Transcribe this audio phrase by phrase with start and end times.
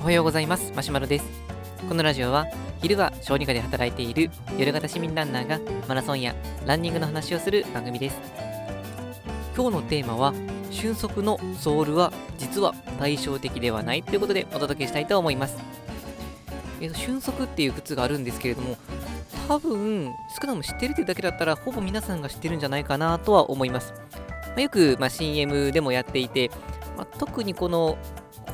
[0.00, 0.72] おはようございます。
[0.76, 1.24] マシュマロです。
[1.88, 2.46] このラジオは
[2.80, 6.36] 昼は小児科で働いている夜型市民ランナーがマラソンや
[6.66, 8.16] ランニングの話をする番組です。
[9.56, 10.32] 今日のテーマは
[10.70, 15.56] 瞬足のソールは実は対照的ではないということでお届けしたいと思います。
[16.80, 18.76] えー瞬足っていう靴があるんですけれども
[19.48, 23.92] 多分少なくとも知ってるというだけだったらほぼ皆さんが知ってるんじゃないかなとは思います、
[24.46, 26.50] まあよく、まあ、CM でもやっていて、
[27.00, 27.96] まあ特にこの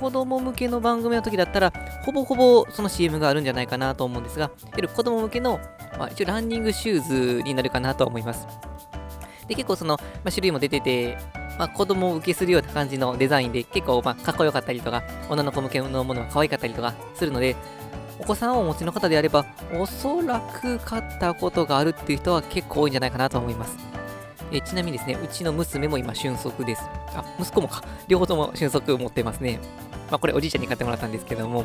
[0.00, 1.72] 子供向けの番組の時だったら、
[2.04, 5.58] ほぼほぼその CM があるんじゃないかなと思うんですが、いわゆる子供向けの、
[5.98, 8.46] まあ、一応ランニングシューズになるかなと思います。
[9.48, 11.16] で、結構その、まあ、種類も出てて、
[11.58, 17.56] まあ、子供を受けするような感じのデザインで、結構まあかっこよかったりとか、女の子向けのものが可愛かったりとかするので、
[18.20, 23.76] お子さんをお持ちの方であれば、おそらく買ったことがあるっていう人は結構多いんじゃないかなと思います。
[24.52, 26.82] えちなみにですね、うちの娘も今、瞬足です。
[27.14, 27.82] あ、息子もか。
[28.08, 29.58] 両方とも瞬足持ってますね。
[30.10, 31.64] まあ、これおじいちゃんに買ってもらったんですけども。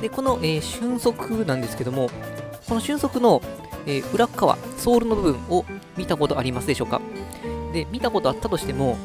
[0.00, 2.10] で、この、えー瞬足なんですけども、
[2.68, 3.40] この瞬足の、
[3.86, 5.64] えー裏側、ソールの部分を
[5.96, 7.00] 見たことありますでしょうか？
[7.72, 8.98] で、見たことあったとしても、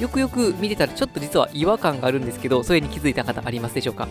[0.00, 4.08] よくよく見てたらちょっと実は違和感があるんですけど、それに気づいた方ありますでしょうか？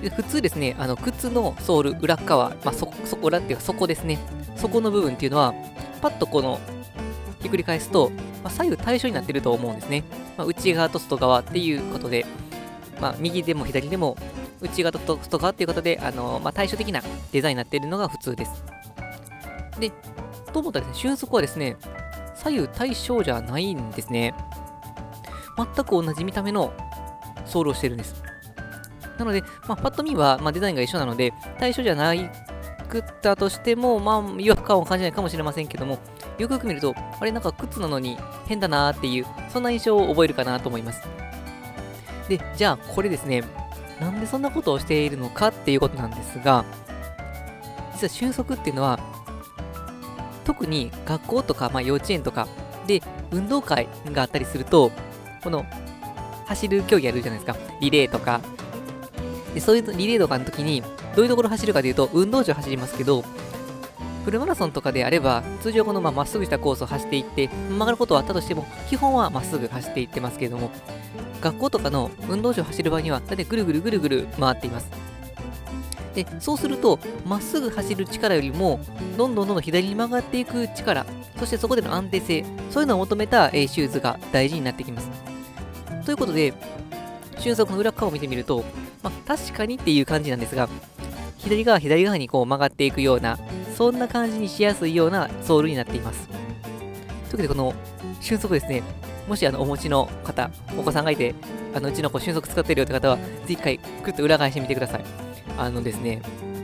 [0.00, 4.18] で普通ですね、あの靴のソール裏側、まあ、そそこ裏っていうか、そこですね、
[4.56, 5.54] そこの部分っていうのは、
[6.00, 6.60] パッとこの
[7.40, 8.10] ひっくり返すと、
[8.42, 10.04] まあ、左右対称になってると思うんですね。
[10.36, 12.26] まあ、内側と外側っていうことで、
[13.00, 14.16] まあ、右でも左でも
[14.60, 18.64] 内側と外側っていうことで、あのまあ、対照的なデザインになっているのが普通です。
[19.78, 19.90] で、
[20.52, 21.76] と思ったらですね、瞬足はですね、
[22.34, 24.34] 左右対称じゃないんですね。
[25.56, 26.72] 全く同じ見た目の
[27.46, 28.22] ソールをしてるんです。
[29.18, 32.30] なので、まあ、パッと見は、まあ、デザインが一緒なので、対象じゃない
[32.90, 35.98] くったとしても、まあ、違和感を感じないかもしれませんけども、
[36.38, 41.02] よくよく見ると、あれ、なんか靴なのに変だなーっていう、そんな印象を覚えるかなと思います。
[42.28, 43.44] で、じゃあ、これですね、
[44.00, 46.64] なんでそんなことをしているのかっていうことなんですが、
[47.94, 48.98] 実は瞬足っていうのは、
[50.44, 52.48] 特に学校とか、まあ、幼稚園とか
[52.86, 54.90] で運動会があったりすると、
[55.42, 55.64] この
[56.46, 58.40] 走る競技あるじゃないですか、リレーとか、
[59.54, 60.82] でそういうリレーとかの時に、
[61.14, 63.24] どういうところ走るかというと、運動場走りますけど、
[64.24, 70.70] フルマラソンとかであれば、通常このままっすぐしたコースを走っていって、曲がることはあったとしても、基本はまっすぐ走っていってますけれども、
[71.40, 74.88] 学校とかの運動場を走る場合には、だいたいぐるぐるぐるぐる回っています。
[76.14, 78.80] で、そうすると、まっすぐ走る力よりも、
[79.16, 81.06] どんどんどんどん左に曲がっていく力、
[81.38, 85.10] そしてそこでの安定性、そういうのを求めた、えシューズが大事になってきます。
[86.04, 86.52] ということで、
[87.38, 88.64] 瞬足の裏側を見てみると、
[89.02, 90.68] まあ、確かにっていう感じなんですが、
[91.42, 93.38] 左側左側にこう曲がっていくような、
[93.76, 96.28] そんな感じにしやすいようなソールになっています。
[96.28, 97.74] というわけで、この
[98.20, 98.82] 瞬足ですね、
[99.26, 101.34] もしあのお持ちの方、お子さんがいて、
[101.74, 105.04] あのうちの子瞬足使ってるよって方は、ぜひ一回くっと裏返してみてください。
[105.56, 106.20] あのですね、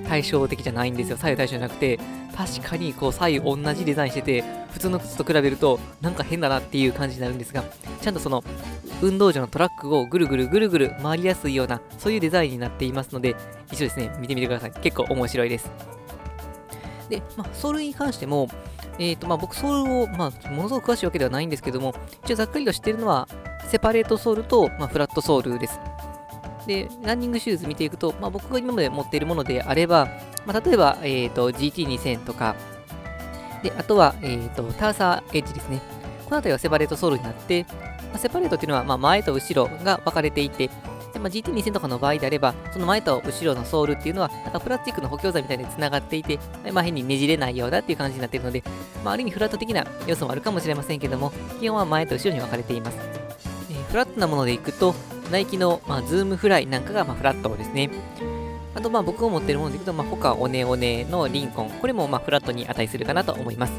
[0.09, 1.17] 対照的じゃないんですよ。
[1.17, 1.99] 左右対称じゃなくて、
[2.37, 7.65] 確かにこう左右同じデザインしてて、普通の靴と比べると、なんか変だなっていう感じになるんですが、
[8.01, 8.45] ちゃんとその
[9.03, 13.37] 運動場のトラックをぐるぐるぐるぐる回りやすいような、そういうデザインになっていますので、
[13.73, 14.73] 一度ですね、見てみてください。
[14.83, 15.71] 結構面白いです。
[17.09, 18.49] で、まあ、ソールに関しても、
[18.99, 21.95] えーとまあ、僕、ソールを、まあ、ものすごく詳しいわけではないんですけども、
[22.25, 23.29] 一応ざっくりと知ってるのは、
[23.69, 25.79] セパレートソールと、まあ、フラットソールです。
[26.67, 30.09] で、ランニングシューズ見ていくと、まあ、僕が今まで持っているものであれば、
[30.45, 32.57] まあ、例えば、えーと、GT2000 とか、
[33.63, 35.81] で、あとは、えーと、ターサーエッジですね。
[36.25, 37.65] この辺りはセパレートソールになって、
[38.11, 40.69] まあ、セパレートっていうのは、まあ、前と後ろが分かれていて、
[41.13, 46.39] でまあ、GT2000 とかの場合であれば、その前と後ろのソールっていうのは、なんかプラスチックの補強材みたいに繋がっていて、
[46.73, 48.63] まあ、変にねじれないようだっていう感じになっているので、
[49.05, 52.99] まあ、ある意味フラット的な要素もあるかもしれませんけども、基本は前と後ろに分かれています。
[53.71, 54.95] えーフラットなものでいくと、
[55.31, 57.91] ナイキの、まあ、ズームフライなんかが、まあ、フラットですね。
[58.75, 63.73] あと、まあ、僕が持ってるものでいくと、まあ、他オネオネのリンコン、これも、まあ、フラットに値するかなと思います。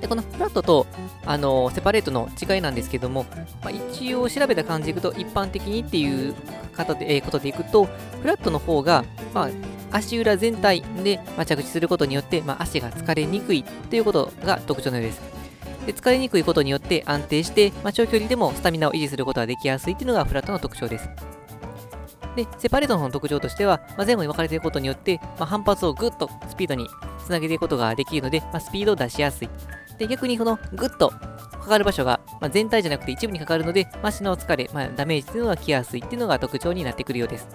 [0.00, 0.86] で、このフラットと、
[1.26, 3.24] あのセパレートの違いなんですけども、
[3.62, 6.34] まあ、一応調べた感じでいくと、一般的にっていう
[6.74, 7.84] 方で、えーことでいくと、
[8.20, 9.48] フラットの方が、まあ、
[9.96, 15.43] 足裏全体で、ま、着地することによって、まあ、足が疲れにくいということが特徴のようです。
[15.86, 21.08] で疲れにくいことによって安定して、まあ、長距離でもスタミナを維持することができやすいというのがフラットの特徴です。
[22.36, 26.88] で、セパレートの特徴としては、まあ、前後に分かれていることによって、まあ、反発をぐっとスピードに
[27.24, 29.48] つなげていくことができるので、ま、スピードを出しやすい。
[29.98, 37.48] で、逆にこのぐっとかかる場所が、ま、全体じゃなくて一部にかかるので、まあ、足の疲れ、ま、ダメージというのが来やすいっていうのが特徴になってくるようです。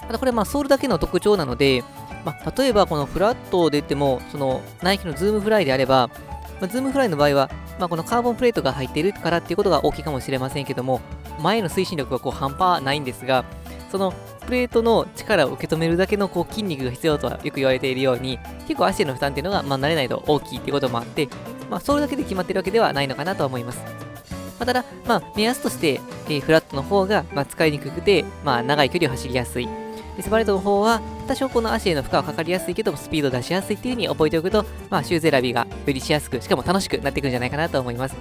[0.00, 1.84] ただこれまソールだけの特徴なので、
[2.24, 6.10] まあ、例えばこのフラットで言っても、そのナイキのズームフライであれば、
[6.62, 7.50] まあ、ズームフライの場合は、
[7.80, 11.00] まあ、このカーボンプレートが入っているからっていうことが大きいかもしれませんけども、
[11.40, 13.44] 前の推進力がこう半端ないんですが、
[13.90, 14.14] その
[14.46, 18.38] プレートの力を受け止めるだけのこう筋肉が必要とはよく言われているように、
[18.68, 21.28] 結構足への負担っていうのが、まあ、慣れないと大きいっていうこともあって、
[21.68, 23.80] まあ、それだけで決まってるわけではないのかなと思います。
[23.80, 23.84] ま
[24.60, 29.68] あ、ただ、まあ、目安として、えー、フラットの方が、まあ、使いにくくて、まあ、長い距離を走りやすい。
[30.16, 38.16] でスバレットの方は、多少この足への負荷はかかりやすいけど、スピード出しやすいっていう風に覚えておくと、まあ、シューズ選びがよりしやすく、しかも楽しくなっていくんじゃないかなと思います。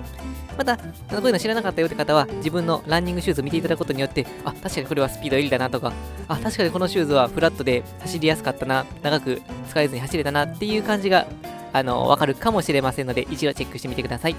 [0.58, 5.92] また、こういうの知らなかったよって方は、自分のランニングシューズを見ていただくことによって、あ、確かにこれはスピード有利だなとか、
[6.28, 11.28] あ、確かにこのシューズはフラットで走りやすかったな、長く使えずに走れたなっていう感じが、
[11.74, 14.36] あの、わかるかもしれませんので、一度チェックしてみてください。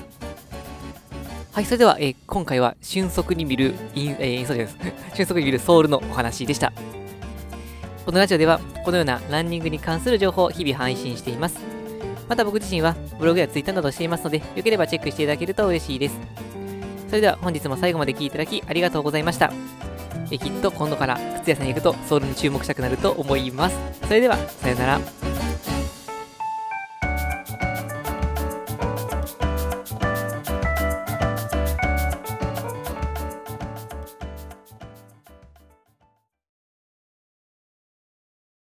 [1.52, 4.76] はい、それでは、えー、今回は瞬足に見るイン、えー、インソーです。
[5.14, 6.72] 瞬足に見るソールのお話でした。
[8.04, 11.60] このラジオでは、このようなランニングに関する情報を日々配信しています。
[12.28, 16.18] また僕自身はブログやツイッターなどしていますので、よければチェックしていただけると嬉しいです。
[17.08, 19.52] それでは本日も最後まで聴いていただきありがとうございました。
[20.32, 23.76] えきっと今度から靴屋さんに行くとソウルに注目したくなると思います。
[24.08, 25.31] それでは、さようなら。